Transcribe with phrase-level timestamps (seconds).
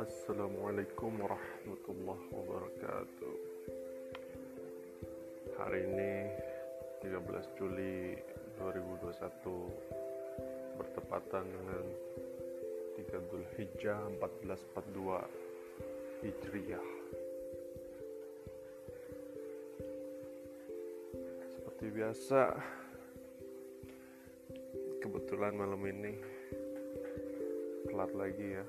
[0.00, 3.36] Assalamualaikum warahmatullahi wabarakatuh.
[5.60, 6.32] Hari ini
[7.04, 7.20] 13
[7.60, 8.16] Juli
[8.56, 11.84] 2021 Bertepatan dengan
[12.96, 16.88] 3 Dhul Hijjah 1442 Hijriyah.
[21.44, 22.56] Seperti biasa
[25.18, 26.14] Kebetulan malam ini
[27.90, 28.62] Kelar lagi ya.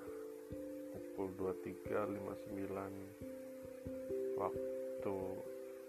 [1.13, 5.15] Pukul 23.59 waktu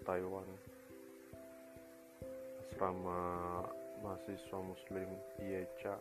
[0.05, 0.45] Taiwan.
[2.61, 3.21] Asrama
[4.05, 5.09] mahasiswa muslim
[5.41, 5.97] Yecha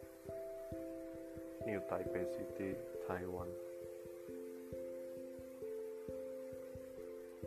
[1.65, 2.77] New Taipei City
[3.09, 3.49] Taiwan.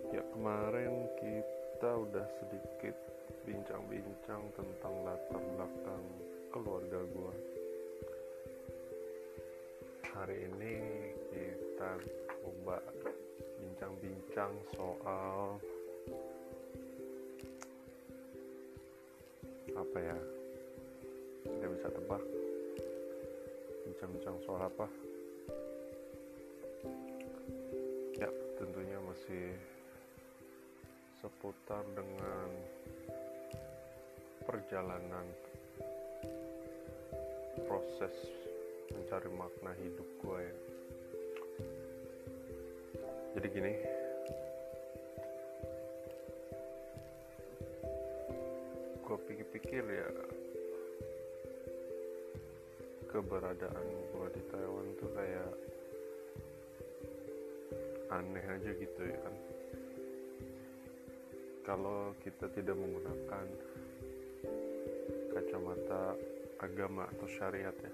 [0.10, 2.98] Ya kemarin kita udah sedikit
[3.46, 7.34] bincang-bincang tentang latar belakang keluarga gua.
[10.14, 10.76] Hari ini
[11.34, 11.98] kita
[12.46, 12.78] coba
[13.58, 15.58] bincang-bincang soal
[19.74, 20.20] apa ya?
[21.42, 22.22] Tidak bisa tebak.
[23.90, 24.86] Bincang-bincang soal apa?
[28.22, 28.30] Ya
[28.62, 29.58] tentunya masih
[31.18, 32.50] seputar dengan
[34.46, 35.26] perjalanan
[37.74, 38.14] proses
[38.94, 40.56] mencari makna hidup gue ya.
[43.34, 43.74] Jadi gini.
[49.02, 50.10] Gue pikir-pikir ya
[53.10, 55.54] keberadaan gue di Taiwan tuh kayak
[58.14, 59.36] aneh aja gitu ya kan.
[61.66, 63.50] Kalau kita tidak menggunakan
[65.34, 66.14] kacamata
[66.64, 67.94] agama atau syariat ya.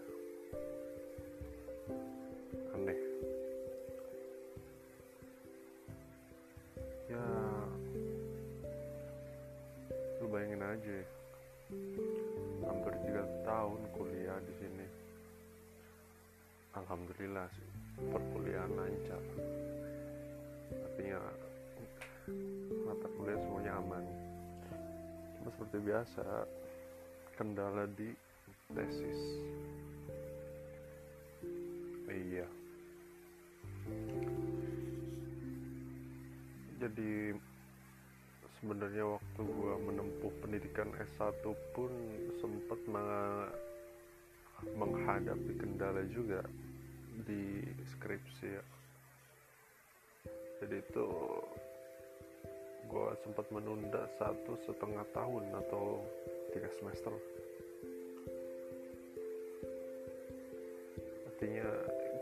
[2.74, 3.00] Aneh.
[7.14, 7.26] Ya
[10.18, 10.98] lu bayangin aja
[12.66, 14.88] hampir tiga tahun kuliah di sini.
[16.74, 17.70] Alhamdulillah sih
[18.10, 19.22] perkuliahan lancar.
[20.74, 21.22] Artinya
[22.82, 24.06] mata kuliah semuanya aman.
[25.38, 26.26] Cuma seperti biasa
[27.38, 28.10] kendala di
[28.70, 29.22] tesis.
[32.06, 32.46] Iya.
[36.78, 37.34] Jadi
[38.62, 41.42] sebenarnya waktu gua menempuh pendidikan S1
[41.74, 41.90] pun
[42.38, 42.78] sempat
[44.78, 46.46] menghadapi kendala juga
[47.26, 47.66] di
[47.98, 48.64] skripsi ya.
[50.62, 51.08] Jadi itu
[52.86, 56.06] gua sempat menunda satu setengah tahun atau
[56.54, 57.14] tiga semester
[61.40, 61.72] artinya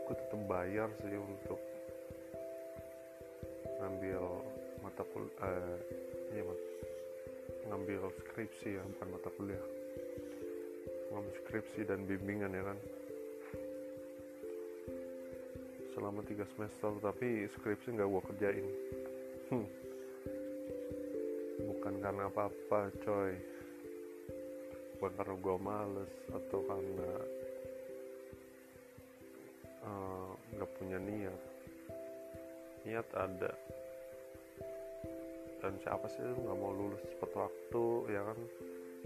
[0.06, 1.58] gue tetap bayar sih untuk
[3.82, 4.22] ngambil
[4.78, 5.78] mata kuliah uh,
[6.30, 6.62] iya mas.
[7.66, 9.66] Ngambil skripsi ya bukan mata kuliah.
[11.10, 12.78] Ngambil skripsi dan bimbingan ya kan.
[15.98, 18.66] Selama tiga semester tapi skripsi nggak gue kerjain.
[19.50, 19.66] Hmm.
[21.66, 23.34] bukan karena apa-apa coy.
[24.94, 27.37] Bukan karena gue males atau karena
[30.88, 31.40] punya niat.
[32.88, 33.52] Niat ada.
[35.60, 37.84] Dan siapa sih nggak mau lulus cepat waktu
[38.16, 38.38] ya kan?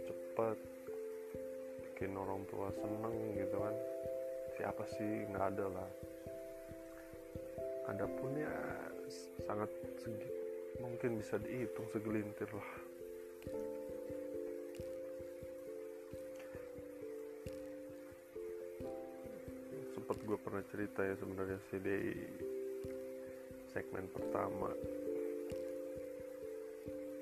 [0.07, 0.59] Cepet.
[1.83, 3.75] Bikin orang tua seneng gitu kan.
[4.55, 5.27] Siapa sih?
[5.27, 5.91] Nggak ada lah.
[7.91, 8.55] Adapun ya
[9.43, 10.31] sangat segi,
[10.79, 12.92] mungkin bisa dihitung segelintir lah
[20.53, 21.97] pernah cerita ya sebenarnya sih di
[23.73, 24.69] segmen pertama.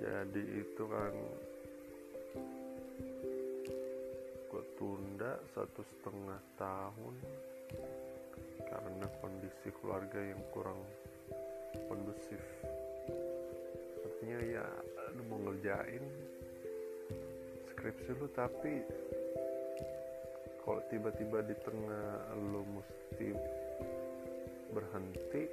[0.02, 1.14] Jadi itu kan
[4.50, 7.15] gue tunda satu setengah tahun
[8.66, 10.82] karena kondisi keluarga yang kurang
[11.86, 12.42] kondusif.
[14.10, 14.66] Artinya ya
[15.15, 16.03] lu mau ngerjain
[17.71, 18.82] skripsi lu tapi
[20.66, 23.09] kalau tiba-tiba di tengah lu mesti
[24.72, 25.44] berhenti.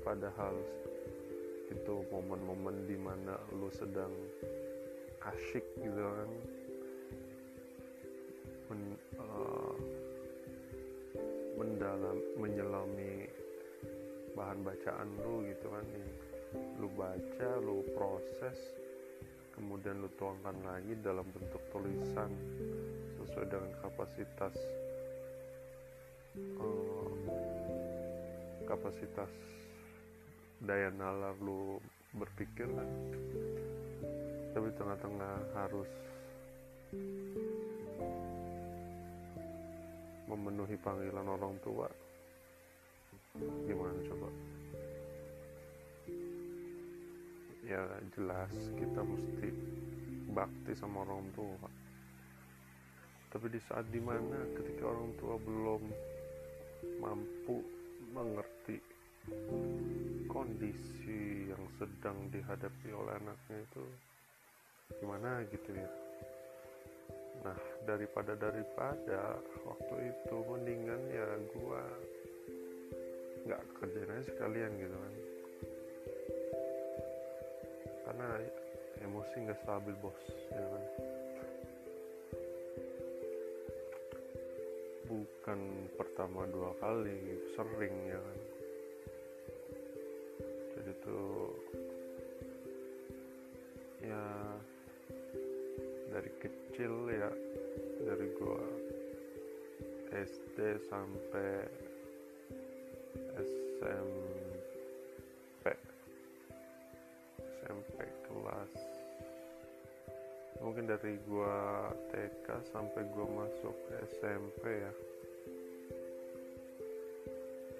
[0.00, 0.56] Padahal
[1.68, 4.10] itu momen-momen di mana lu sedang
[5.28, 6.30] asyik gitu kan.
[8.72, 8.80] Men,
[9.20, 9.76] uh,
[11.60, 13.28] mendalam menyelami
[14.32, 15.84] bahan bacaan lu gitu kan.
[15.92, 16.30] Nih
[16.80, 18.58] lu baca lu proses
[19.54, 22.30] kemudian lu tuangkan lagi dalam bentuk tulisan
[23.30, 24.54] sesuai dengan kapasitas
[26.58, 27.14] uh,
[28.66, 29.30] kapasitas
[30.66, 31.78] daya nalar lu
[32.10, 32.90] berpikir kan
[34.50, 35.86] tapi tengah-tengah harus
[40.26, 41.86] memenuhi panggilan orang tua.
[43.38, 44.28] Gimana coba?
[47.62, 47.86] Ya
[48.18, 49.54] jelas kita mesti
[50.34, 51.79] bakti sama orang tua
[53.30, 55.82] tapi di saat di mana ketika orang tua belum
[56.98, 57.62] mampu
[58.10, 58.82] mengerti
[60.26, 63.84] kondisi yang sedang dihadapi oleh anaknya itu
[64.98, 65.90] gimana gitu ya?
[67.46, 71.82] Nah daripada daripada waktu itu mendingan ya gua
[73.46, 75.14] nggak kerjain aja sekalian gitu kan.
[78.10, 78.28] Karena
[79.06, 80.18] emosi nggak stabil bos
[80.50, 80.84] ya kan
[85.10, 87.18] bukan pertama dua kali
[87.58, 88.38] sering ya kan.
[90.78, 91.50] Jadi tuh
[94.06, 94.26] ya
[96.14, 97.30] dari kecil ya
[98.06, 98.62] dari gua
[100.14, 101.66] SD sampai
[103.34, 103.82] SMP
[110.60, 113.76] mungkin dari gua TK sampai gua masuk
[114.12, 114.92] SMP ya.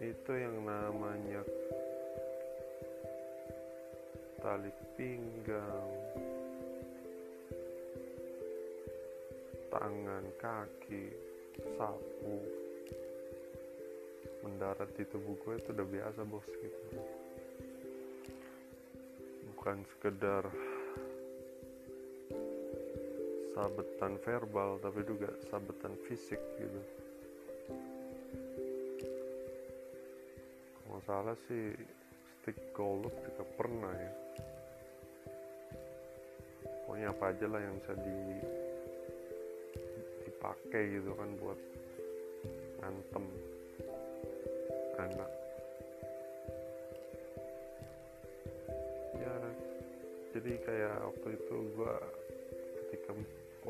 [0.00, 1.44] Itu yang namanya
[4.40, 5.92] tali pinggang
[9.68, 11.12] tangan kaki
[11.76, 12.36] sapu
[14.40, 17.00] mendarat di tubuh gue itu udah biasa bos gitu.
[19.52, 20.48] Bukan sekedar
[23.60, 26.80] sabetan verbal tapi juga sabetan fisik gitu.
[30.80, 31.76] Kalau salah sih
[32.40, 34.12] stick golf juga pernah ya.
[36.88, 38.18] Pokoknya apa aja lah yang bisa di
[40.24, 41.60] dipakai gitu kan buat
[42.80, 43.24] ngantem
[44.96, 45.30] anak.
[49.20, 49.36] Ya
[50.32, 51.94] jadi kayak waktu itu gue
[52.88, 53.12] ketika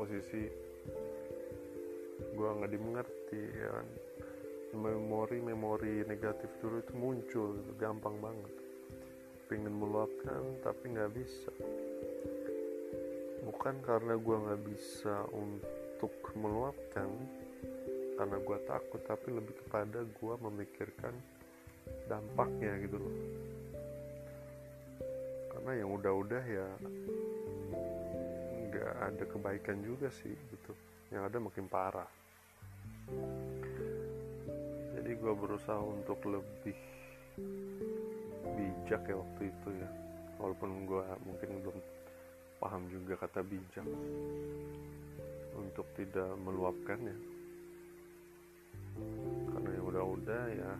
[0.01, 0.49] posisi
[2.33, 3.87] gue nggak dimengerti ya kan?
[4.73, 8.53] Memori-memori negatif dulu itu muncul gitu, gampang banget.
[9.45, 11.53] Pengen meluapkan tapi nggak bisa.
[13.45, 17.05] Bukan karena gue nggak bisa untuk meluapkan
[18.17, 21.13] karena gue takut tapi lebih kepada gue memikirkan
[22.09, 23.17] dampaknya gitu loh.
[25.53, 26.67] Karena yang udah-udah ya
[28.91, 30.75] nggak ada kebaikan juga sih gitu.
[31.15, 32.11] Yang ada makin parah.
[34.99, 36.75] Jadi gue berusaha untuk lebih
[38.51, 39.89] bijak ya waktu itu ya.
[40.43, 41.77] Walaupun gue mungkin belum
[42.59, 43.87] paham juga kata bijak.
[45.55, 47.15] Untuk tidak meluapkannya
[49.55, 50.71] karena yang udah-udah ya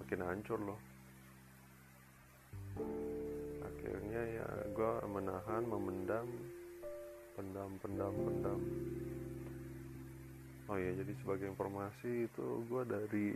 [0.00, 0.80] makin hancur loh.
[3.60, 6.26] Akhirnya ya gue menahan memendam
[7.36, 8.60] pendam pendam pendam.
[10.68, 13.28] Oh ya jadi sebagai informasi itu gue dari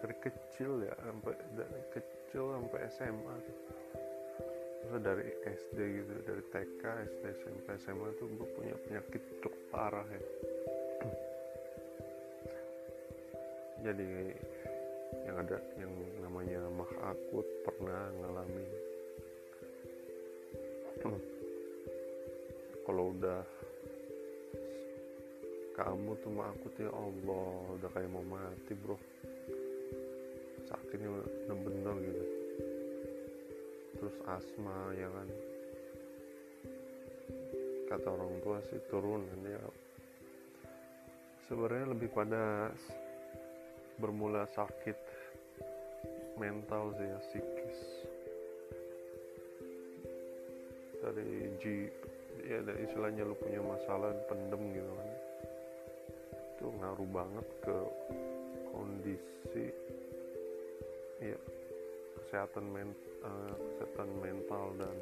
[0.00, 3.36] dari kecil ya sampai dari kecil sampai SMA
[4.80, 10.08] Terus dari SD gitu dari TK SD SMP SMA tuh gue punya penyakit cukup parah
[10.08, 10.22] ya.
[13.80, 14.08] Jadi
[15.24, 18.89] yang ada yang namanya mah akut pernah ngalamin
[22.90, 23.46] kalau udah
[25.78, 28.98] kamu tuh mah akut ya Allah udah kayak mau mati bro.
[30.66, 32.24] Sakitnya bener-bener gitu.
[33.94, 35.28] Terus asma ya kan?
[37.94, 39.62] Kata orang tua sih turunan ya.
[41.46, 42.74] Sebenarnya lebih pada
[44.02, 44.98] bermula sakit
[46.42, 47.80] mental sih ya psikis.
[51.06, 51.64] Dari G
[52.50, 55.10] ya dari istilahnya lu punya masalah pendem gitu kan.
[56.58, 57.78] Itu ngaruh banget ke
[58.74, 59.66] kondisi
[61.22, 61.38] ya
[62.18, 62.90] kesehatan men,
[63.22, 64.96] uh, kesehatan mental dan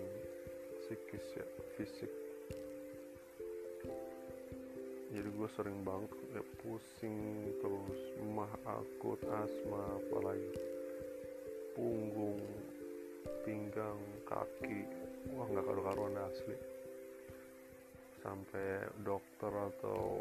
[0.85, 1.47] psikis ya
[1.81, 2.13] fisik.
[5.09, 10.53] Jadi gue sering banget ya, pusing terus mah akut asma apalagi.
[11.73, 12.45] Punggung
[13.49, 13.97] pinggang
[14.29, 14.85] kaki
[15.33, 16.78] wah nggak karu-karuan asli
[18.29, 20.21] sampai dokter atau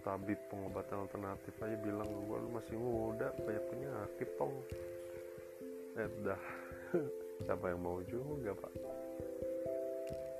[0.00, 4.56] tabib pengobatan alternatif aja bilang gue lu masih muda banyak penyakit tong
[6.00, 6.40] eh dah.
[7.44, 8.72] Siapa yang mau juga pak?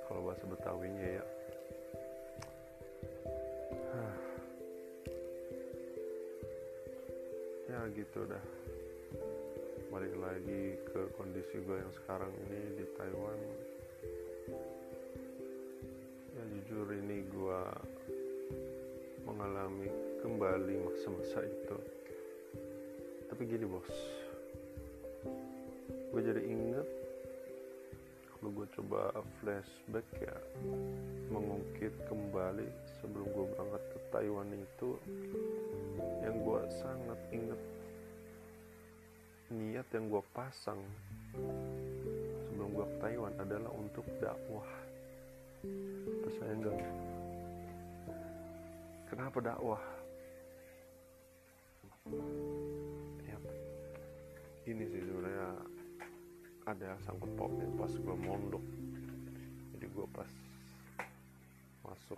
[0.09, 1.25] Kalau bahasa betawinya ya.
[7.69, 8.43] Ya gitu dah.
[9.93, 13.39] Balik lagi ke kondisi gue yang sekarang ini di Taiwan
[16.83, 17.59] jujur ini gue
[19.23, 19.87] mengalami
[20.19, 21.79] kembali masa-masa itu.
[23.31, 23.87] Tapi gini bos.
[26.11, 26.83] Gue jadi inget
[28.35, 30.35] kalau gue coba flashback ya
[31.31, 32.67] mengungkit kembali
[32.99, 34.99] sebelum gue berangkat ke Taiwan itu
[36.19, 37.61] yang gue sangat inget
[39.55, 40.83] niat yang gue pasang
[42.51, 44.82] sebelum gue ke Taiwan adalah untuk dakwah
[46.23, 46.77] percaya enggak
[49.13, 49.83] kenapa dakwah?
[53.29, 53.37] Ya
[54.65, 55.49] ini sih sebenarnya
[56.65, 58.65] ada sangkut pautnya pas gue mondok.
[59.77, 60.31] Jadi gue pas
[61.85, 62.17] masuk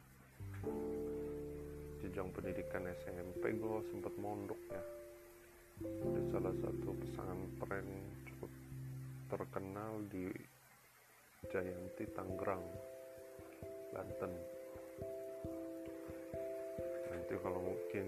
[2.00, 4.84] jenjang pendidikan SMP gue sempat mondok ya.
[5.84, 7.88] Di salah satu pesantren
[8.24, 8.52] cukup
[9.28, 10.32] terkenal di
[11.52, 12.95] Jayanti Tangerang
[13.96, 14.32] Banten.
[17.08, 18.08] Nanti kalau mungkin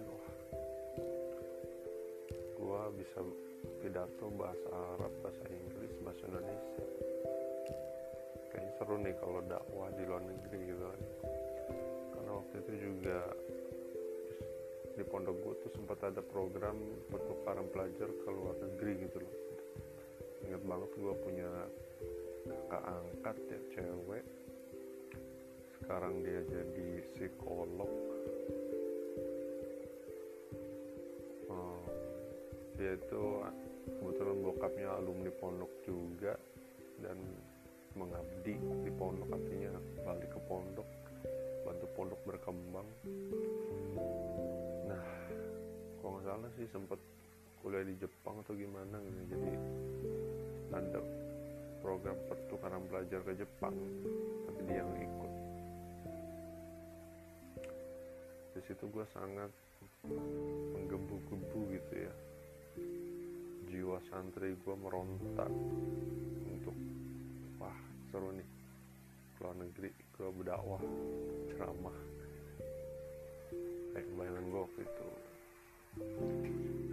[2.67, 3.23] gua bisa
[3.79, 4.67] pidato bahasa
[4.99, 6.83] Arab bahasa Inggris bahasa Indonesia.
[8.51, 11.01] Kayaknya seru nih kalau dakwah di luar negeri gitu kan.
[12.11, 13.19] Karena waktu itu juga
[14.99, 16.75] di pondok gue tuh sempat ada program
[17.07, 19.35] pertukaran pelajar ke luar negeri gitu loh.
[20.43, 21.49] Inget banget gue punya
[22.67, 24.25] kakak angkat ya cewek.
[25.79, 27.91] Sekarang dia jadi psikolog
[32.77, 33.21] dia itu
[33.97, 36.37] kebetulan bokapnya alumni pondok juga
[37.01, 37.17] dan
[37.97, 38.53] mengabdi
[38.85, 39.73] di pondok artinya
[40.05, 40.85] balik ke pondok
[41.65, 42.87] bantu pondok berkembang.
[44.85, 45.05] Nah
[45.99, 47.01] kalau nggak salah sih sempet
[47.65, 49.51] kuliah di Jepang atau gimana gitu jadi
[50.77, 51.01] ada
[51.81, 53.73] program pertukaran belajar ke Jepang
[54.45, 55.31] tapi dia yang ikut.
[58.53, 59.49] Di situ gue sangat
[60.77, 62.13] menggebu-gebu gitu ya
[63.67, 65.51] jiwa santri gue merontak
[66.47, 66.75] untuk
[67.61, 67.77] wah
[68.09, 68.47] seru nih
[69.37, 70.81] keluar negeri gue berdakwah
[71.53, 71.97] ceramah.
[73.93, 75.09] Kayak bayangan gue waktu itu.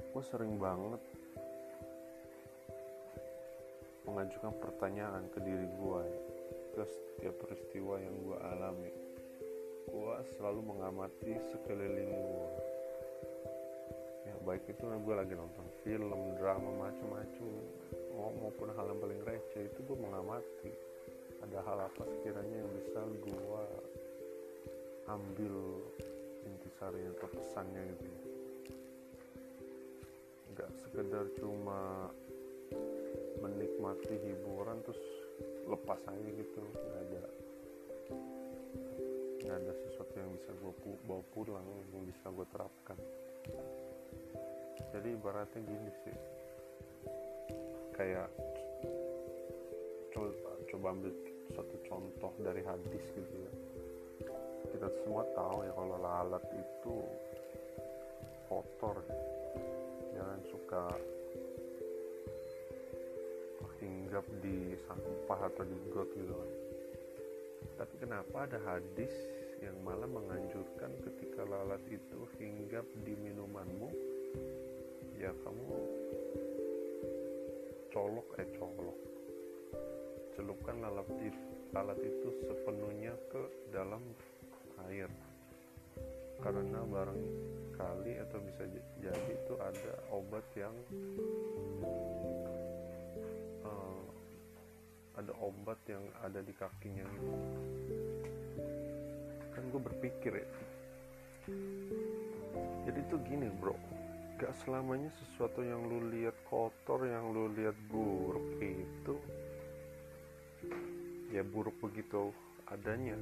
[0.09, 0.97] Gue sering banget
[4.09, 6.01] mengajukan pertanyaan ke diri gue
[6.73, 8.89] ke setiap peristiwa yang gue alami.
[9.93, 12.49] Gue selalu mengamati sekeliling gue
[14.25, 17.45] ya baik itu gue lagi nonton film drama macam-macam
[18.17, 20.73] maupun hal yang paling receh itu gue mengamati.
[21.45, 23.63] Ada hal apa sekiranya yang bisa gue
[25.13, 25.55] ambil
[26.45, 28.19] intisari atau pesannya gitu ya.
[30.55, 32.11] Nggak sekedar cuma
[33.39, 35.01] menikmati hiburan terus
[35.67, 36.59] lepas aja gitu.
[36.61, 37.23] Nggak ada
[39.39, 41.65] nggak ada sesuatu yang bisa gue pu bawa pulang
[41.95, 42.99] yang bisa gue terapkan.
[44.93, 46.17] Jadi ibaratnya gini sih.
[47.95, 48.29] Kayak
[50.13, 51.11] coba, coba ambil
[51.51, 53.68] satu contoh dari hadis gitu ya
[54.73, 56.95] kita semua tahu ya kalau lalat itu
[58.49, 58.97] kotor.
[60.13, 60.83] Jangan suka
[63.79, 66.51] hinggap di sampah atau di got gitu kan.
[67.79, 69.13] Tapi kenapa ada hadis
[69.63, 73.91] yang malah menganjurkan ketika lalat itu hinggap di minumanmu
[75.19, 75.75] ya kamu
[77.91, 78.99] colok eh colok.
[80.35, 81.43] Celupkan lalat itu,
[81.75, 83.41] lalat itu sepenuhnya ke
[83.75, 83.99] dalam
[84.89, 85.09] air.
[86.41, 88.63] Karena barangkali atau bisa
[88.99, 90.75] jadi itu ada obat yang
[93.63, 94.03] uh,
[95.19, 97.33] ada obat yang ada di kakinya gitu
[99.59, 100.49] kan gue berpikir ya.
[102.87, 103.75] Jadi tuh gini bro.
[104.39, 109.19] Gak selamanya sesuatu yang lu lihat kotor yang lu lihat buruk itu
[111.35, 112.31] ya buruk begitu
[112.71, 113.19] adanya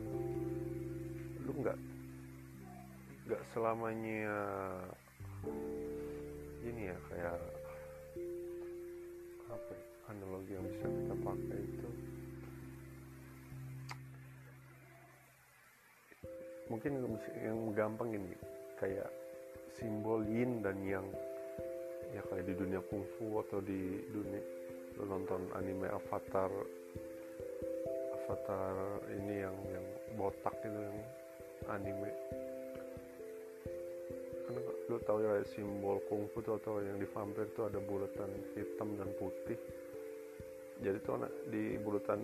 [1.57, 1.77] nggak
[3.25, 4.29] nggak selamanya
[6.61, 7.39] ini ya kayak
[9.49, 11.89] apa ya, analogi yang bisa kita pakai itu.
[16.67, 16.91] Mungkin
[17.41, 18.35] yang gampang ini
[18.77, 19.09] kayak
[19.71, 21.07] simbol yin dan yang
[22.13, 24.41] ya kayak di dunia kungfu atau di dunia
[24.97, 26.49] lu nonton anime Avatar
[28.17, 28.73] Avatar
[29.13, 29.85] ini yang yang
[30.17, 30.97] botak itu yang
[31.71, 32.11] anime.
[34.47, 38.95] Karena lu tahu ya simbol kungfu tuh atau yang di vampir itu ada bulatan hitam
[38.95, 39.59] dan putih.
[40.79, 42.21] Jadi tuh di bulatan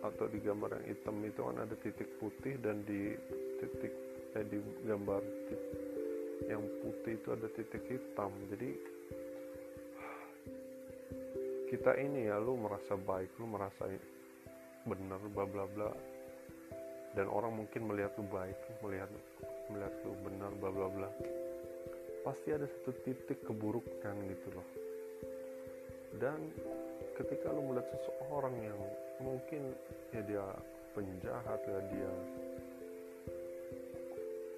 [0.00, 3.12] atau di gambar yang hitam itu kan ada titik putih dan di
[3.60, 3.92] titik
[4.30, 5.22] eh di gambar
[6.48, 8.32] yang putih itu ada titik hitam.
[8.54, 8.70] Jadi
[11.70, 13.86] kita ini ya lu merasa baik lu merasa
[14.88, 15.90] benar bla bla bla
[17.14, 19.10] dan orang mungkin melihat lu baik melihat
[19.70, 21.10] melihat lu benar bla bla bla.
[22.20, 24.68] Pasti ada satu titik keburukan gitu loh.
[26.20, 26.52] Dan
[27.16, 28.80] ketika lu melihat seseorang yang
[29.22, 29.74] mungkin
[30.14, 30.46] ya dia
[30.94, 32.12] penjahat ya dia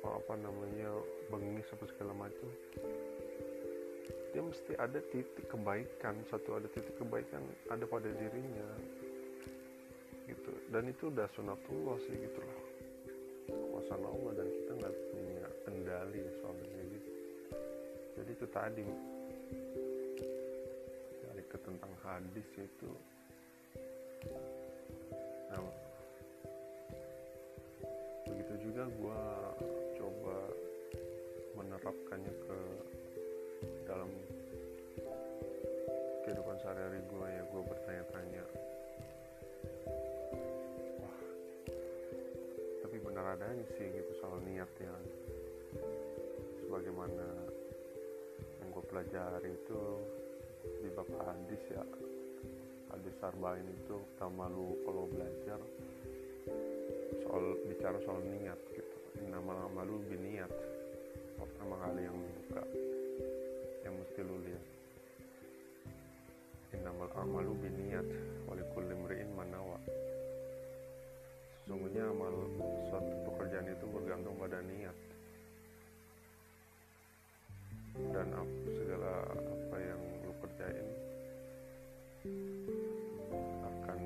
[0.03, 0.91] apa namanya
[1.31, 2.51] bengis apa segala macam
[4.33, 6.17] dia mesti ada titik kebaikan.
[6.33, 8.69] Satu ada titik kebaikan ada pada dirinya
[10.73, 12.61] dan itu udah sunatullah sih gitu loh.
[13.77, 17.13] Kuasa Allah dan kita nggak punya kendali ya soalnya gitu
[18.23, 18.87] jadi itu tadi.
[21.27, 22.91] Dari ke tentang hadis itu.
[25.51, 25.65] Nah
[28.31, 29.23] begitu juga gue
[29.99, 30.37] coba
[31.59, 32.59] menerapkannya ke
[33.89, 34.11] dalam
[36.23, 37.43] kehidupan sehari-hari gue ya.
[37.49, 38.45] Gue bertanya-tanya
[43.13, 44.97] benar adanya sih gitu soal niat ya
[46.65, 47.29] sebagaimana
[48.57, 49.83] yang gue pelajari itu
[50.81, 51.85] di bab hadis ya.
[52.89, 55.61] Hadis arba'in itu pertama lu kalau belajar
[57.21, 58.97] soal bicara soal niat gitu.
[59.29, 60.49] Nama nama lu biniat
[61.37, 62.65] pertama kali yang buka
[63.85, 64.67] yang mesti lu lihat.
[66.81, 68.09] Innamal amalu biniat
[68.49, 69.77] walikulli mri'in manawa
[71.73, 72.37] sesungguhnya amal
[72.93, 74.93] suatu pekerjaan itu bergantung pada niat.
[78.13, 78.29] Dan
[78.77, 80.89] segala apa yang lu kerjain
[83.65, 83.99] akan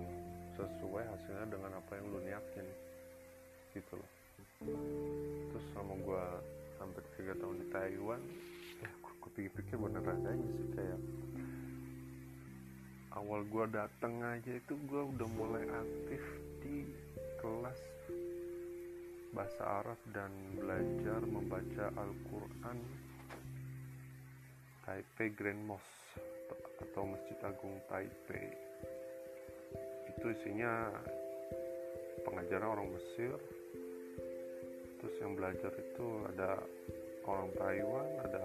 [0.54, 2.70] sesuai hasilnya dengan apa yang lu niatin
[3.74, 4.10] gitu loh.
[5.50, 6.24] Terus selama gue
[6.78, 8.22] hampir tiga tahun di Taiwan
[8.78, 11.00] ya gue pikir-pikir bener adanya sih kayak
[13.18, 16.22] awal gue dateng aja itu gue udah mulai aktif
[16.62, 17.05] di
[17.40, 17.80] kelas
[19.36, 22.78] bahasa Arab dan belajar membaca Al-Quran.
[24.86, 26.22] Taipei Grand Mosque
[26.80, 28.48] atau Masjid Agung Taipei.
[30.14, 30.88] Itu isinya
[32.24, 33.36] pengajaran orang Mesir.
[35.02, 36.62] Terus yang belajar itu ada
[37.26, 38.44] orang Taiwan ada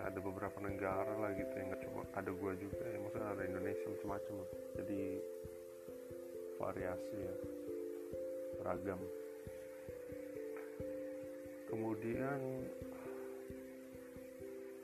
[0.00, 4.36] ada beberapa negara lah gitu yang cuma ada gua juga ya maksudnya ada Indonesia macam-macam
[4.80, 5.02] jadi
[6.60, 7.36] variasi ya.
[8.60, 9.00] Beragam.
[11.72, 12.40] Kemudian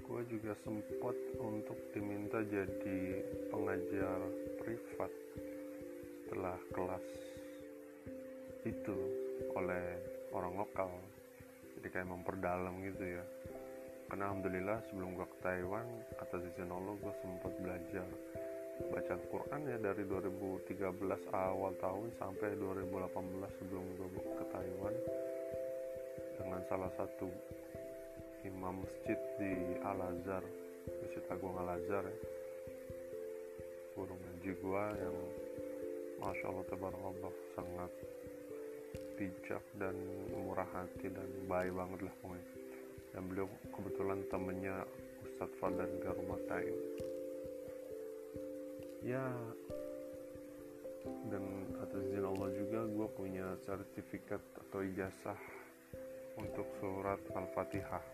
[0.07, 3.01] gue juga sempat untuk diminta jadi
[3.53, 4.19] pengajar
[4.63, 5.13] privat
[6.25, 7.07] setelah kelas
[8.65, 8.99] itu
[9.53, 9.87] oleh
[10.33, 10.91] orang lokal.
[11.77, 13.25] Jadi kayak memperdalam gitu ya.
[14.07, 15.87] Karena alhamdulillah sebelum gue ke Taiwan
[16.23, 18.07] atas izin Allah gue sempat belajar
[18.77, 20.77] baca Quran ya dari 2013
[21.33, 24.95] awal tahun sampai 2018 sebelum gue ke Taiwan
[26.37, 27.29] dengan salah satu
[28.45, 30.45] imam masjid di Al Azhar
[30.87, 32.19] Masjid Agung Al Azhar ya.
[33.97, 34.53] Guru ngaji
[35.01, 35.19] yang
[36.21, 37.93] Masya Allah Tabarakallah sangat
[39.17, 39.97] bijak dan
[40.37, 42.47] murah hati dan baik banget lah pokoknya.
[43.17, 44.77] Dan beliau kebetulan temennya
[45.25, 46.77] Ustadz Fadlan Garumatain
[49.05, 49.25] ya
[51.31, 51.45] dan
[51.83, 55.39] atas izin Allah juga gue punya sertifikat atau ijazah
[56.37, 58.05] untuk surat Al-Fatihah.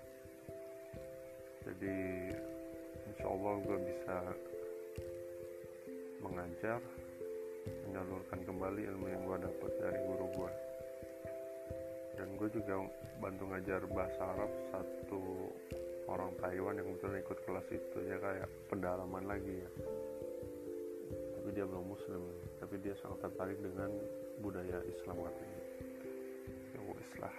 [1.62, 1.96] Jadi
[3.10, 4.16] insya Allah gue bisa
[6.22, 6.80] mengajar
[7.86, 10.52] menyalurkan kembali ilmu yang gue dapat dari guru gue
[12.18, 12.74] dan gue juga
[13.22, 15.50] bantu ngajar bahasa Arab satu
[16.10, 19.70] orang Taiwan yang betul ikut kelas itu ya kayak pendalaman lagi ya
[21.52, 22.22] dia belum muslim.
[22.58, 23.90] Tapi dia sangat tertarik dengan
[24.40, 25.60] budaya Islam katanya.
[26.72, 27.36] Ya Islah.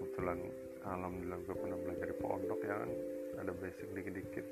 [0.00, 0.38] Kebetulan
[0.82, 2.90] alhamdulillah gue pernah belajar di pondok ya kan.
[3.36, 4.46] Ada basic dikit-dikit.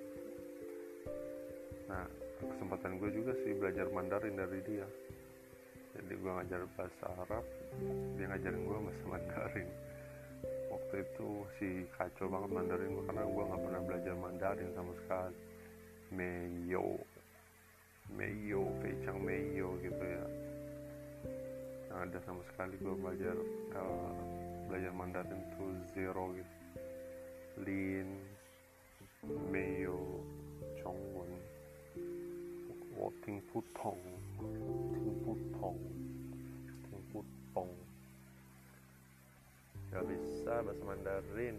[1.89, 2.05] Nah
[2.41, 4.87] kesempatan gue juga sih belajar Mandarin dari dia.
[5.95, 7.45] Jadi gue ngajar bahasa Arab
[8.19, 9.71] dia ngajarin gue bahasa Mandarin.
[10.69, 15.39] Waktu itu si kacau banget Mandarin karena gue nggak pernah belajar Mandarin sama sekali.
[16.15, 17.01] Meyo
[18.15, 20.25] Meyo Pecang Meyo gitu ya.
[21.91, 23.37] Yang ada sama sekali gue belajar
[23.79, 24.15] uh,
[24.71, 26.55] belajar Mandarin tuh zero gitu.
[27.63, 28.09] Lin
[29.51, 30.23] Meyo
[30.83, 31.31] Chongwon
[33.25, 34.01] Ting Putong
[34.93, 35.81] Ting Putong
[36.85, 37.73] Ting Putong
[39.89, 41.57] gak bisa bahasa Mandarin.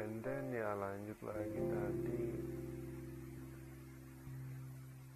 [0.00, 2.53] And then ya lanjut lagi tadi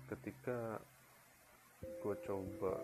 [0.08, 0.80] ketika
[2.00, 2.80] gue coba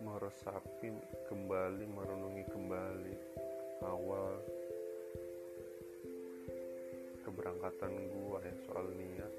[0.00, 0.88] meresapi
[1.28, 3.16] kembali merenungi kembali
[3.84, 4.40] awal
[7.28, 9.34] keberangkatan gue ya soal niat.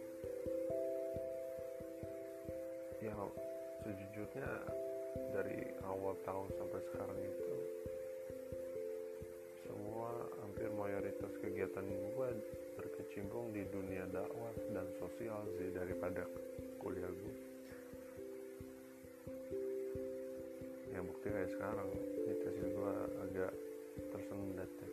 [3.01, 3.17] Ya
[3.81, 4.49] sejujurnya
[5.33, 7.55] dari awal tahun sampai sekarang itu
[9.65, 10.13] semua
[10.45, 12.29] hampir mayoritas kegiatan gue
[12.77, 16.23] berkecimpung di dunia dakwah dan sosial sih daripada
[16.83, 17.35] kuliah gue
[20.91, 23.53] yang bukti kayak sekarang ini tesis gue agak
[24.11, 24.89] tersendat ya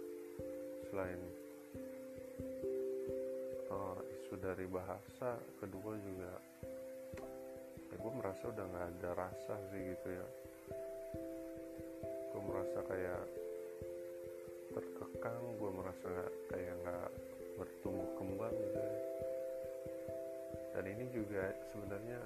[0.86, 1.20] selain
[3.74, 6.32] uh, isu dari bahasa kedua juga
[7.90, 10.26] ya gue merasa udah nggak ada rasa sih gitu ya
[12.30, 13.22] gue merasa kayak
[14.70, 16.08] terkekang gue merasa
[16.54, 17.10] kayak nggak
[17.58, 19.09] bertumbuh kembang gitu ya.
[20.80, 22.16] Dan ini juga sebenarnya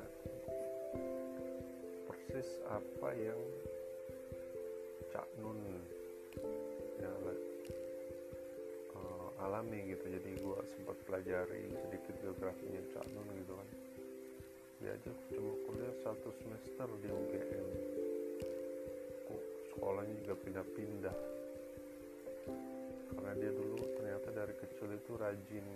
[2.06, 3.42] persis apa yang
[5.10, 5.58] Cak Nun
[7.02, 7.10] ya
[8.94, 10.06] uh, alami gitu.
[10.06, 13.68] Jadi gue sempat pelajari sedikit biografinya Cak Nun gitu kan.
[14.86, 17.66] Dia aja cuma kuliah satu semester di UGM
[19.74, 21.16] sekolahnya juga pindah-pindah.
[23.18, 25.66] Karena dia dulu ternyata dari kecil itu rajin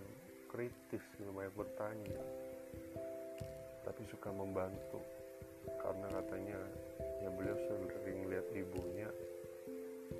[0.47, 2.23] kritis banyak bertanya
[3.99, 5.03] tapi suka membantu.
[5.83, 6.55] Karena katanya
[7.19, 9.11] ya beliau sering lihat ibunya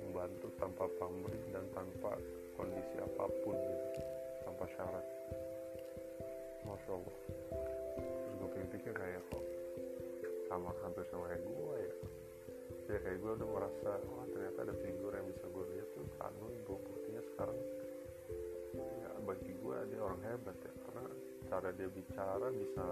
[0.03, 2.19] membantu tanpa pamrih dan tanpa
[2.59, 4.03] kondisi apa pun gitu
[4.43, 5.05] tanpa syarat.
[6.67, 7.17] Masya Allah.
[7.95, 9.47] Terus gue pikir kayak kok
[10.51, 11.95] sama hampir sama kayak gue ya?
[12.91, 16.51] Ya kayak gue udah merasa wah ternyata ada figur yang bisa gue lihat tuh kanun
[16.67, 17.59] gue buktinya sekarang.
[18.75, 21.05] Ya bagi gue dia orang hebat ya karena
[21.47, 22.85] cara dia bicara bisa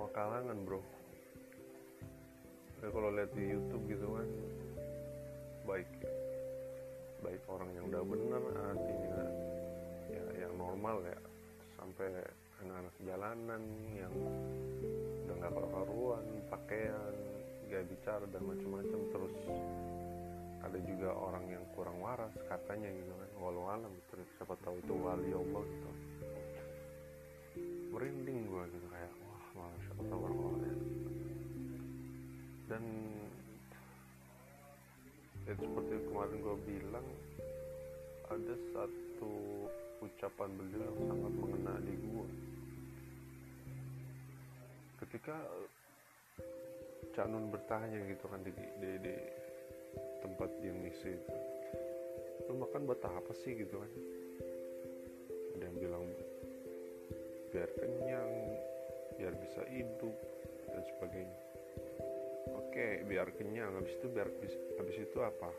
[0.00, 0.80] semua kalangan bro.
[2.80, 4.28] Ya kalau lihat di YouTube gitu kan
[5.68, 5.90] baik
[7.20, 9.20] baik orang yang udah bener artinya
[10.08, 11.20] ya yang normal ya.
[11.76, 12.16] Sampai
[12.64, 14.14] anak-anak jalanan yang
[15.28, 17.14] udah nggak karuan pakaian
[17.68, 19.36] gaya bicara dan macam-macam terus
[20.64, 23.28] ada juga orang yang kurang waras katanya gitu kan.
[23.36, 25.90] Walau alam gitu siapa tahu itu wali Allah gitu.
[27.92, 29.29] Merinding gue gitu kayak
[30.10, 30.78] orang lain
[32.70, 32.84] dan
[35.48, 37.08] ya seperti kemarin gue bilang
[38.30, 39.32] ada satu
[40.00, 42.28] ucapan beliau yang sangat mengena di gue
[45.06, 45.36] ketika
[47.10, 49.14] Cak Nun bertanya gitu kan di, di, di
[50.22, 51.36] tempat dia ngisi itu
[52.50, 53.54] lu makan buat apa sih?
[53.54, 53.92] gitu kan.
[55.54, 56.04] Ada yang bilang
[57.54, 58.32] biar kenyang
[59.20, 60.16] biar bisa hidup
[60.72, 61.38] dan sebagainya.
[62.56, 63.76] Oke biar kenyang.
[63.76, 65.52] Habis itu biar habis, itu apa?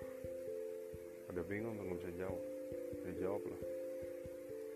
[1.29, 2.43] Ada bingung nggak bisa jawab.
[3.05, 3.61] Dijawab lah.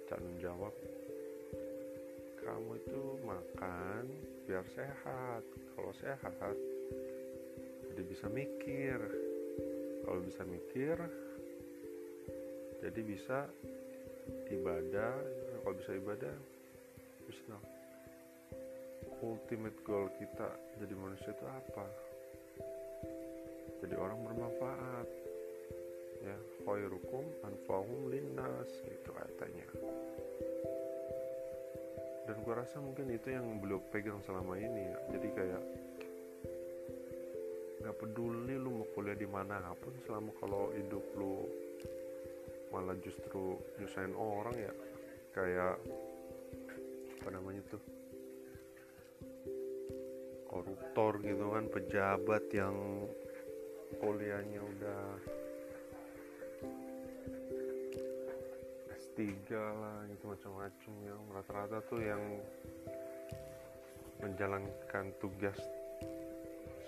[0.05, 0.75] Cak jawab
[2.45, 4.05] kamu itu makan
[4.45, 5.41] biar sehat.
[5.73, 6.55] Kalau sehat
[7.89, 9.01] jadi bisa mikir.
[10.05, 10.93] Kalau bisa mikir
[12.85, 13.49] jadi bisa
[14.53, 15.17] ibadah.
[15.65, 16.35] Kalau bisa ibadah
[17.25, 17.57] bisa
[19.23, 20.49] ultimate goal kita
[20.81, 21.85] jadi manusia itu apa?
[23.85, 25.07] Jadi orang bermanfaat.
[26.25, 29.67] Ya khairukum anfa'uhum linnas itu katanya.
[32.25, 34.97] Dan gue rasa mungkin itu yang beliau pegang selama ini ya.
[35.13, 35.63] Jadi kayak
[37.85, 41.45] nggak peduli lu mau kuliah di mana pun selama kalau hidup lu
[42.73, 44.73] malah justru nyusahin orang ya.
[45.37, 45.77] Kayak
[47.21, 47.94] apa namanya tuh
[50.75, 52.75] koruptor gitu kan pejabat yang
[54.03, 55.03] kuliahnya udah
[58.91, 59.23] S3
[59.55, 62.23] lah gitu macam-macam yang rata-rata tuh yang
[64.19, 65.55] menjalankan tugas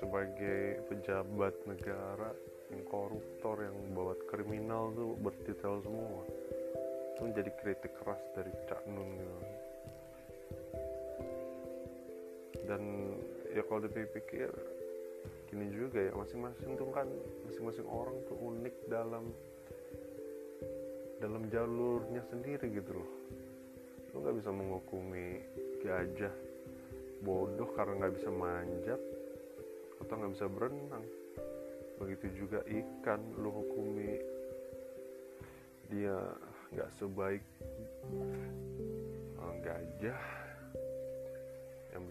[0.04, 2.36] sebagai pejabat negara
[2.68, 6.28] yang koruptor yang bawa kriminal tuh berdetail semua.
[7.16, 9.40] Itu menjadi kritik keras dari Cak Nun gitu.
[12.68, 12.84] Dan
[13.54, 14.52] ya kalau dipikir
[15.48, 17.08] gini juga ya masing-masing tuh kan
[17.48, 19.32] masing-masing orang tuh unik dalam
[21.18, 23.12] dalam jalurnya sendiri gitu loh.
[24.14, 25.42] Lu nggak bisa menghukumi
[25.82, 26.36] gajah
[27.26, 29.02] bodoh karena nggak bisa manjat
[30.04, 31.06] atau nggak bisa berenang.
[31.98, 34.22] Begitu juga ikan lu hukumi
[35.88, 36.20] dia
[36.76, 37.44] nggak sebaik
[39.40, 40.47] uh, gajah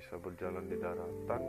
[0.06, 1.42] bisa berjalan di daratan.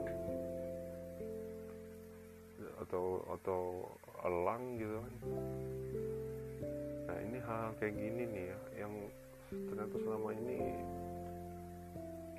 [2.81, 3.85] Atau atau
[4.25, 5.13] elang gitu kan.
[7.05, 8.93] Nah ini hal, -hal kayak gini nih ya yang
[9.53, 10.57] ternyata selama ini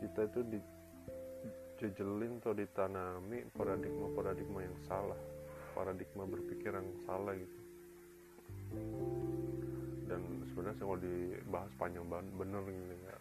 [0.03, 0.41] kita itu
[1.79, 5.19] dijejelin atau ditanami paradigma-paradigma yang salah
[5.79, 7.59] paradigma berpikir yang salah gitu.
[10.11, 13.19] Dan sebenarnya kalau dibahas panjang banget bener gitu ya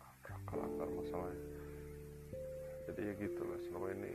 [0.00, 1.59] akal-akal masalahnya
[2.90, 4.12] jadi ya gitu lah selama ini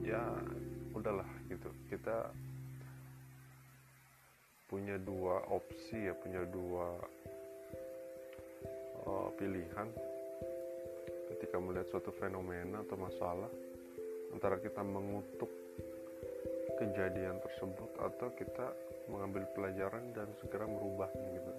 [0.00, 0.24] ya
[0.96, 1.68] udahlah gitu.
[1.92, 2.32] Kita
[4.64, 6.88] punya dua opsi ya punya dua
[9.04, 9.92] uh, pilihan.
[11.36, 13.52] Ketika melihat suatu fenomena atau masalah
[14.32, 15.52] antara kita mengutuk
[16.80, 18.72] kejadian tersebut atau kita
[19.12, 21.52] mengambil pelajaran dan segera merubahnya gitu.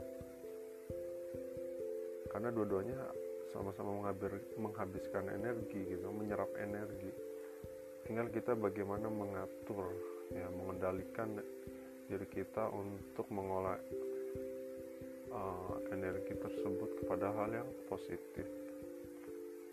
[2.33, 3.24] Karena dua-duanya
[3.55, 4.11] sama-sama
[4.59, 7.07] menghabiskan energi gitu menyerap energi.
[8.03, 9.95] Tinggal kita bagaimana mengatur
[10.35, 11.39] ya mengendalikan
[12.11, 13.79] diri kita untuk mengolah
[15.31, 18.45] uh, energi tersebut kepada hal yang positif.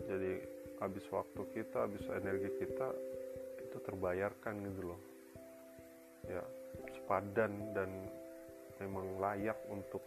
[0.07, 0.31] Jadi
[0.79, 2.87] habis waktu kita habis energi kita
[3.67, 5.01] itu terbayarkan gitu loh.
[6.23, 6.43] Ya
[7.03, 7.91] sepadan dan
[8.79, 10.01] memang layak untuk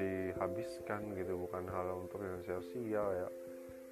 [0.00, 3.28] dihabiskan gitu bukan hal untuk yang sia-sia ya.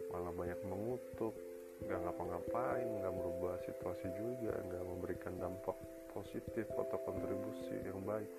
[0.09, 1.37] Malah banyak mengutuk
[1.79, 5.77] nggak ngapa-ngapain nggak merubah situasi juga nggak memberikan dampak
[6.11, 8.31] positif atau kontribusi yang baik.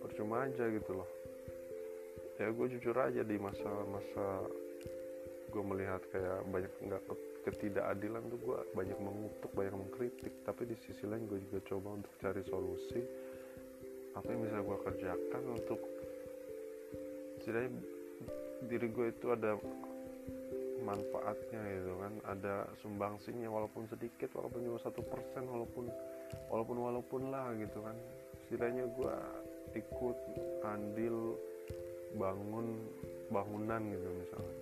[0.00, 1.10] Percuma aja gitu loh.
[2.40, 4.46] Ya gue jujur aja di masa-masa
[5.52, 7.02] gue melihat kayak banyak nggak
[7.44, 10.32] ketidakadilan tuh gue banyak mengutuk banyak mengkritik.
[10.46, 13.02] Tapi di sisi lain gue juga coba untuk cari solusi
[14.12, 15.80] apa yang bisa gue kerjakan untuk
[17.42, 17.74] setidaknya
[18.70, 19.58] diri gue itu ada
[20.86, 22.12] manfaatnya gitu kan.
[22.30, 25.90] Ada sumbangsinya walaupun sedikit walaupun cuma satu persen walaupun
[26.46, 27.98] walaupun walaupun lah gitu kan.
[28.46, 29.14] Istilahnya gue
[29.74, 30.18] ikut
[30.62, 31.34] andil
[32.14, 32.86] bangun
[33.34, 34.56] bangunan gitu misalnya.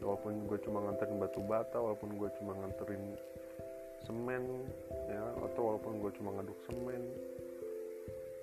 [0.00, 3.04] Walaupun gue cuma nganterin batu bata walaupun gue cuma nganterin
[4.08, 4.64] semen
[5.12, 7.04] ya atau walaupun gue cuma ngaduk semen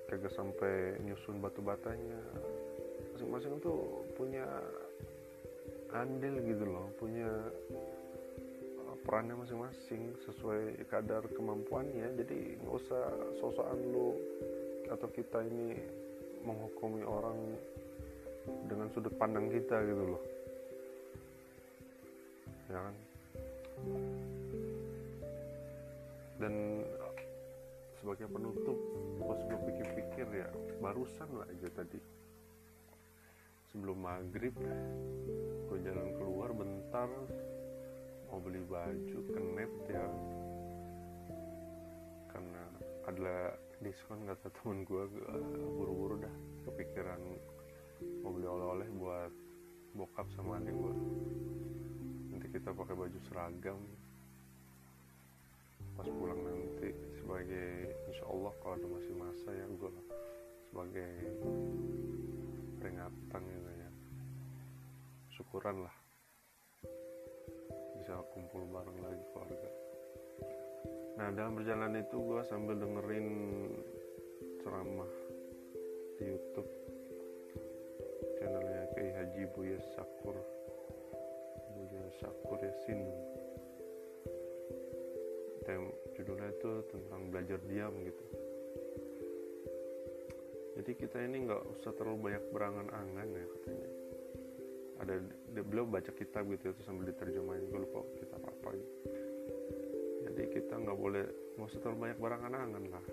[0.05, 2.21] kagak sampai nyusun batu batanya
[3.17, 4.45] masing-masing tuh punya
[5.89, 7.25] andil gitu loh punya
[8.86, 12.13] uh, perannya masing-masing sesuai kadar kemampuannya.
[12.13, 13.10] Jadi nggak usah
[13.41, 14.13] sosokan lu
[14.93, 15.82] atau kita ini
[16.45, 17.58] menghukumi orang
[18.69, 20.23] dengan sudut pandang kita gitu loh.
[22.69, 22.95] Ya kan?
[26.38, 26.53] Dan
[27.97, 28.77] sebagai penutup
[29.25, 31.97] pas gue pikir-pikir ya barusan lah aja tadi
[33.71, 34.56] sebelum maghrib
[35.67, 37.10] gue jalan keluar bentar
[38.27, 40.08] mau beli baju ke net ya
[42.32, 42.63] karena
[43.08, 43.38] ada
[43.80, 45.03] diskon kata temen gue
[45.77, 46.36] buru-buru dah
[46.67, 47.21] kepikiran
[48.23, 49.32] mau beli oleh-oleh buat
[49.95, 50.95] bokap sama adik gue
[52.38, 53.82] nanti kita pakai baju seragam.
[55.97, 59.91] Pas pulang nanti sebagai insya Allah kalau ada masih masa ya gue
[60.69, 61.12] sebagai
[62.88, 63.89] peringatan gitu ya.
[65.36, 65.95] Syukuran lah.
[68.00, 69.69] Bisa kumpul bareng lagi keluarga.
[71.19, 73.28] Nah dalam perjalanan itu gue sambil dengerin
[74.63, 75.12] ceramah
[76.15, 76.71] di YouTube.
[78.39, 80.39] Channelnya Kiai Haji Buya Sakur.
[81.76, 83.04] Buya Sakur Yasin.
[85.67, 85.84] Tem
[86.15, 88.47] judulnya itu tentang belajar diam gitu
[90.77, 93.89] jadi kita ini nggak usah terlalu banyak berangan-angan ya katanya.
[94.97, 95.13] Ada
[95.65, 98.97] beliau baca kitab gitu itu sambil diterjemahin gue lupa kitab apa gitu
[100.37, 101.25] jadi kita nggak boleh
[101.57, 103.05] nggak usah terlalu banyak berangan-angan lah.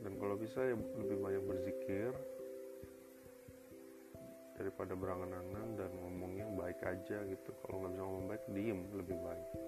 [0.00, 2.12] Dan kalau bisa ya lebih banyak berzikir
[4.56, 7.50] daripada berangan-angan dan ngomongnya baik aja gitu.
[7.60, 9.67] Kalau nggak bisa ngomong baik diem lebih baik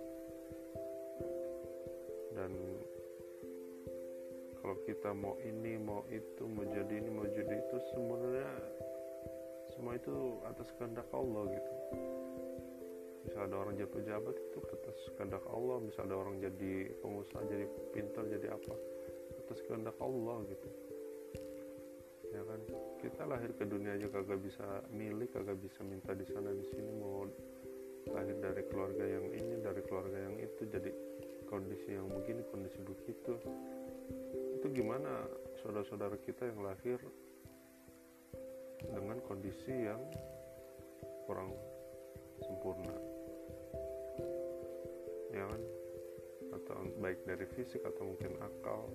[4.70, 8.54] kalau kita mau ini mau itu mau jadi ini mau jadi itu sebenarnya
[9.74, 10.14] semua itu
[10.46, 11.72] atas kehendak Allah gitu.
[13.26, 17.66] Bisa ada orang jadi pejabat itu atas kehendak Allah bisa ada orang jadi pengusaha jadi
[17.90, 18.74] pintar jadi apa
[19.42, 20.68] atas kehendak Allah gitu.
[22.30, 22.61] Ya kan?
[23.02, 26.94] Kita lahir ke dunia aja kagak bisa milik kagak bisa minta di sana di sini
[26.94, 27.26] mau
[28.14, 30.94] lahir dari keluarga yang ini dari keluarga yang itu jadi
[31.50, 33.35] kondisi yang begini kondisi begitu.
[33.35, 33.35] itu
[34.70, 35.26] gimana
[35.62, 36.98] saudara-saudara kita yang lahir
[38.87, 39.98] dengan kondisi yang
[41.26, 41.50] kurang
[42.38, 42.94] sempurna?
[45.35, 45.62] Ya kan?
[46.54, 48.87] Atau baik dari fisik atau mungkin akal.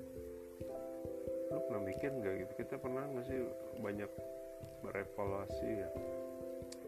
[1.51, 2.53] Lu pernah mikir nggak gitu?
[2.63, 3.39] Kita pernah nggak sih
[3.83, 4.11] banyak
[4.79, 5.89] berevaluasi ya?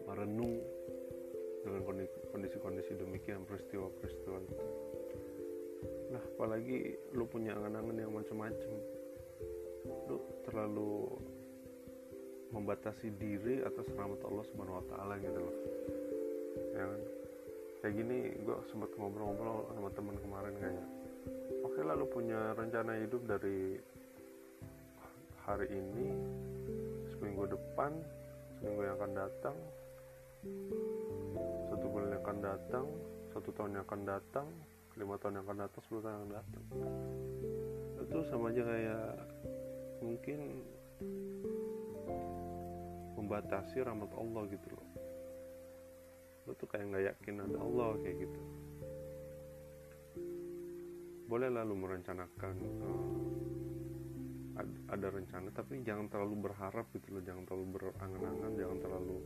[0.08, 0.64] Merenung
[1.60, 1.84] dengan
[2.32, 4.36] kondisi-kondisi demikian peristiwa-peristiwa.
[4.40, 4.87] itu
[6.08, 8.72] nah apalagi lu punya angan-angan yang macam-macam
[10.08, 10.16] lu
[10.48, 10.92] terlalu
[12.52, 15.56] membatasi diri atas rahmat Allah Subhanahu Wa Taala gitu loh.
[16.72, 17.00] Ya kan?
[17.78, 20.86] Kayak gini gue sempat ngobrol-ngobrol sama temen kemarin kayak
[21.62, 23.78] oke lah lu punya rencana hidup dari
[25.46, 26.06] hari ini
[27.14, 27.94] seminggu depan
[28.58, 29.56] seminggu yang akan datang
[31.70, 32.86] satu bulan yang akan datang
[33.30, 34.46] satu tahun yang akan datang
[34.98, 36.64] lima tahun yang akan datang sepuluh tahun yang datang.
[38.02, 39.08] Itu sama aja kayak
[40.02, 40.40] mungkin
[43.14, 44.88] membatasi rahmat Allah gitu loh.
[46.50, 48.40] Lo tuh kayak nggak yakin ada Allah kayak gitu.
[51.28, 53.28] Boleh lalu merencanakan uh,
[54.88, 59.18] ada rencana tapi jangan terlalu berharap gitu loh jangan terlalu berangan-angan jangan terlalu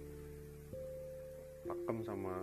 [1.64, 2.34] pakem sama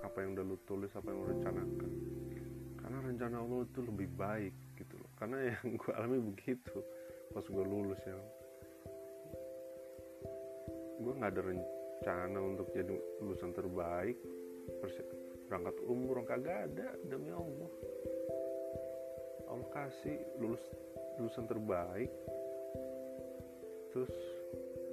[0.00, 1.90] apa yang udah lu tulis apa yang lu rencanakan
[2.86, 5.10] karena rencana Allah itu lebih baik gitu loh.
[5.18, 6.78] Karena yang gue alami begitu
[7.34, 8.14] pas gue lulus ya.
[11.02, 14.14] Gue nggak ada rencana untuk jadi lulusan terbaik.
[15.50, 17.70] Berangkat umroh kagak ada demi Allah.
[19.50, 20.62] Allah kasih lulus
[21.18, 22.14] lulusan terbaik.
[23.90, 24.14] Terus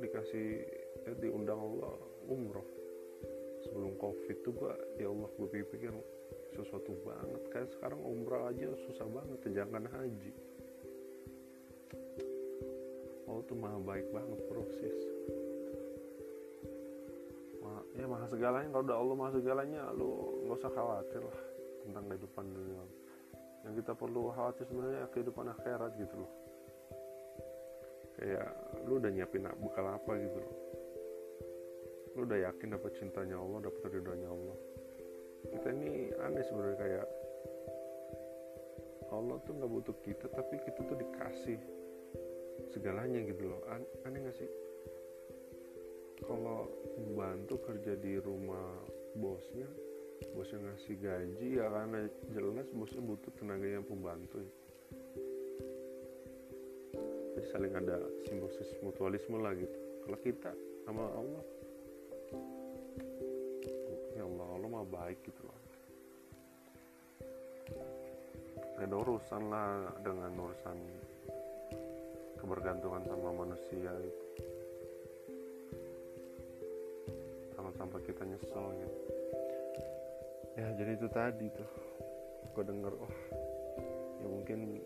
[0.02, 0.48] dikasih
[1.06, 1.94] ya, diundang Allah
[2.26, 2.66] umroh.
[3.70, 5.94] Sebelum covid tuh gue ya Allah gue pikir
[6.54, 7.42] sesuatu banget.
[7.50, 10.34] Kayak sekarang umrah aja susah banget jangan haji.
[13.26, 14.98] Allah tuh maha baik banget proses.
[18.04, 21.40] Maha segalanya kalau udah Allah maha segalanya lu nggak usah khawatir lah
[21.82, 22.84] tentang kehidupan dunia.
[23.64, 26.32] Yang kita perlu khawatir sebenarnya kehidupan akhirat gitu loh.
[28.20, 28.54] Kayak
[28.86, 30.56] lu udah nyiapin bekal apa gitu loh.
[32.14, 34.58] Lu udah yakin dapat cintanya Allah dapat ridhonya Allah
[35.52, 37.08] kita ini aneh sebenarnya kayak
[39.14, 41.60] Allah tuh nggak butuh kita tapi kita tuh dikasih
[42.74, 43.62] segalanya gitu loh.
[44.06, 44.50] Aneh gak sih?
[46.24, 46.72] Kalau
[47.14, 48.80] bantu kerja di rumah
[49.14, 49.68] bosnya
[50.32, 54.40] bosnya ngasih gaji ya karena jelas bosnya butuh tenaga yang pembantu.
[54.40, 54.52] Ya.
[57.34, 59.78] jadi saling ada simbiosis mutualisme lah gitu.
[60.08, 60.52] Kalau kita
[60.88, 61.44] sama Allah
[65.04, 65.60] baik gitu loh.
[68.80, 70.78] Ada urusan lah dengan urusan
[72.40, 74.28] kebergantungan sama manusia itu
[77.74, 79.00] sampai kita nyesel gitu.
[80.56, 81.70] Ya jadi itu tadi tuh.
[82.54, 83.16] Gue denger wah
[84.24, 84.80] ya mungkin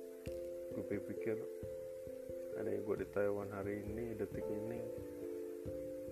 [0.73, 1.37] gue pikir
[2.57, 4.81] ada gue di Taiwan hari ini detik ini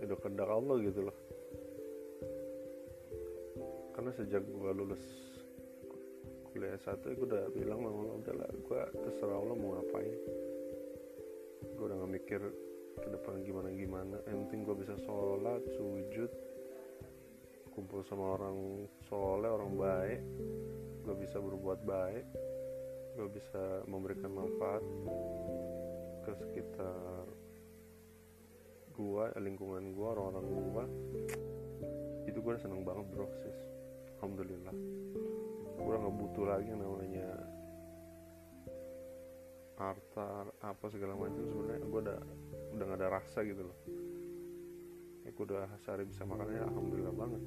[0.03, 1.17] udah kehendak Allah gitu loh
[4.05, 5.01] karena sejak gue lulus
[6.53, 10.19] kuliah satu gue udah bilang sama Allah udahlah gue terserah Allah mau ngapain.
[11.73, 12.41] Gue udah gak mikir
[13.01, 14.21] ke depan gimana gimana.
[14.29, 16.29] Yang penting gue bisa sholat sujud
[17.73, 20.21] kumpul sama orang soleh orang baik.
[21.01, 22.25] Gue bisa berbuat baik.
[23.17, 24.85] Gue bisa memberikan manfaat
[26.29, 27.25] ke sekitar
[28.93, 30.85] gua lingkungan gua orang-orang gua.
[32.29, 33.74] Itu gue seneng banget bro sis
[34.25, 34.75] alhamdulillah.
[35.77, 37.29] Gue nggak butuh lagi yang namanya
[39.77, 41.45] harta apa segala macam.
[41.45, 42.19] Sebenarnya gue udah
[42.73, 43.77] udah gak ada rasa gitu loh.
[45.21, 47.43] Ya gue udah sehari bisa makannya alhamdulillah banget.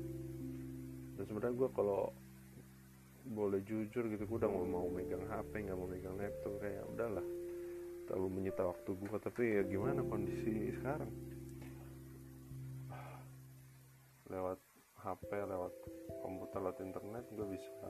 [1.19, 2.15] Dan sebenarnya gue kalau
[3.29, 6.63] boleh jujur gitu gue udah gak mau megang HP nggak mau megang laptop.
[6.63, 7.27] Kayak udahlah
[8.07, 11.11] terlalu menyita waktu gue tapi ya gimana kondisi sekarang?
[14.31, 14.68] Lewat
[14.99, 15.75] HP lewat
[16.27, 17.89] komputer lewat internet gue bisa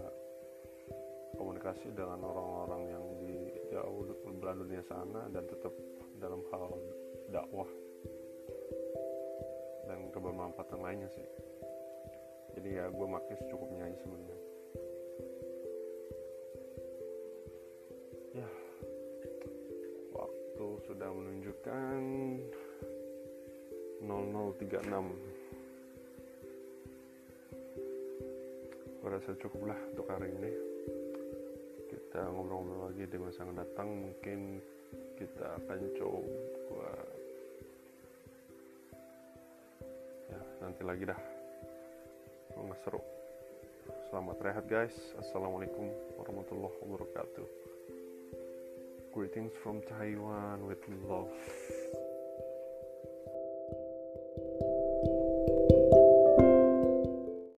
[1.41, 3.39] komunikasi dengan orang-orang yang di
[3.73, 4.05] jauh
[4.39, 5.73] belahan dunia sana dan tetap
[6.21, 6.69] dalam hal
[7.33, 7.71] dakwah
[9.89, 11.25] dan kebermanfaatan lainnya sih.
[12.59, 14.39] Jadi ya gue makin secukupnya aja sebenarnya.
[18.37, 18.49] Ya
[20.13, 22.01] waktu sudah menunjukkan
[24.05, 25.38] 0036
[28.99, 30.53] gue rasa cukup lah untuk hari ini.
[31.87, 33.89] Kita ngobrol-ngobrol lagi di masa yang datang.
[33.89, 34.39] Mungkin
[35.15, 36.91] kita akan coba.
[40.29, 41.21] Ya nanti lagi dah.
[42.59, 43.01] Nggak seru.
[44.11, 44.95] Selamat rehat guys.
[45.23, 45.87] Assalamualaikum
[46.19, 47.47] warahmatullahi wabarakatuh.
[49.15, 51.31] Greetings from Taiwan with love